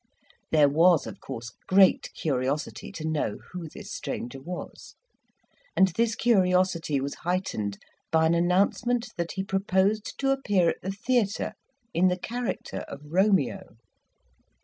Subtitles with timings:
[0.49, 4.95] There was of course great curiosity to know who this stranger was;
[5.77, 7.77] and this curiosity was heightened
[8.09, 11.53] by an announcement that he proposed to appear at the theatre
[11.93, 13.75] in the character of Romeo.